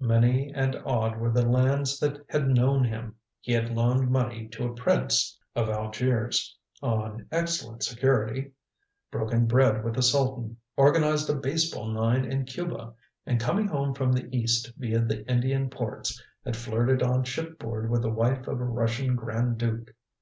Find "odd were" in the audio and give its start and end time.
0.86-1.28